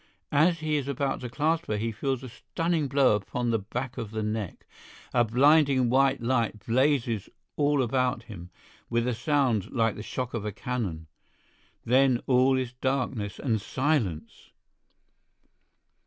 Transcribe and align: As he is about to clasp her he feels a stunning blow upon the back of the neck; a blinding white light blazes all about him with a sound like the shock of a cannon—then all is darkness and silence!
As 0.31 0.61
he 0.61 0.77
is 0.77 0.87
about 0.87 1.19
to 1.21 1.29
clasp 1.29 1.67
her 1.67 1.77
he 1.77 1.91
feels 1.91 2.23
a 2.23 2.29
stunning 2.29 2.87
blow 2.87 3.15
upon 3.15 3.51
the 3.51 3.59
back 3.59 3.99
of 3.99 4.09
the 4.09 4.23
neck; 4.23 4.65
a 5.13 5.23
blinding 5.23 5.91
white 5.91 6.19
light 6.23 6.65
blazes 6.65 7.29
all 7.55 7.83
about 7.83 8.23
him 8.23 8.49
with 8.89 9.07
a 9.07 9.13
sound 9.13 9.69
like 9.69 9.93
the 9.95 10.01
shock 10.01 10.33
of 10.33 10.43
a 10.43 10.51
cannon—then 10.51 12.19
all 12.25 12.57
is 12.57 12.73
darkness 12.73 13.37
and 13.37 13.61
silence! 13.61 14.49